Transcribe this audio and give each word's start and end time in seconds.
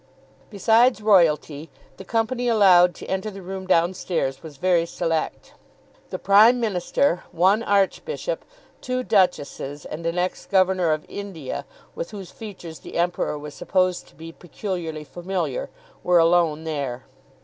Besides 0.49 0.99
royalty 0.99 1.69
the 1.97 2.03
company 2.03 2.47
allowed 2.47 2.95
to 2.95 3.05
enter 3.05 3.29
the 3.29 3.43
room 3.43 3.67
downstairs 3.67 4.41
was 4.41 4.57
very 4.57 4.87
select. 4.87 5.53
The 6.09 6.17
Prime 6.17 6.59
Minister, 6.59 7.21
one 7.31 7.61
archbishop, 7.61 8.43
two 8.81 9.03
duchesses, 9.03 9.85
and 9.85 10.03
an 10.07 10.17
ex 10.17 10.47
governor 10.47 10.91
of 10.91 11.05
India 11.07 11.67
with 11.93 12.09
whose 12.09 12.31
features 12.31 12.79
the 12.79 12.95
Emperor 12.97 13.37
was 13.37 13.53
supposed 13.53 14.07
to 14.07 14.15
be 14.15 14.31
peculiarly 14.31 15.03
familiar, 15.03 15.69
were 16.03 16.17
alone 16.17 16.63
there. 16.63 17.03